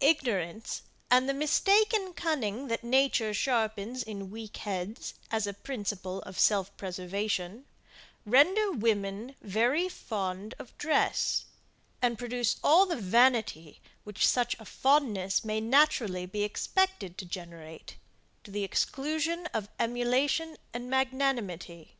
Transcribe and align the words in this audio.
Ignorance 0.00 0.84
and 1.10 1.28
the 1.28 1.34
mistaken 1.34 2.14
cunning 2.14 2.68
that 2.68 2.82
nature 2.82 3.34
sharpens 3.34 4.02
in 4.02 4.30
weak 4.30 4.56
heads, 4.56 5.12
as 5.30 5.46
a 5.46 5.52
principle 5.52 6.20
of 6.22 6.38
self 6.38 6.74
preservation, 6.78 7.66
render 8.24 8.72
women 8.72 9.34
very 9.42 9.86
fond 9.90 10.54
of 10.58 10.74
dress, 10.78 11.44
and 12.00 12.18
produce 12.18 12.56
all 12.64 12.86
the 12.86 12.96
vanity 12.96 13.82
which 14.02 14.26
such 14.26 14.56
a 14.58 14.64
fondness 14.64 15.44
may 15.44 15.60
naturally 15.60 16.24
be 16.24 16.42
expected 16.42 17.18
to 17.18 17.26
generate, 17.26 17.96
to 18.44 18.50
the 18.50 18.64
exclusion 18.64 19.44
of 19.52 19.68
emulation 19.78 20.56
and 20.72 20.88
magnanimity. 20.88 21.96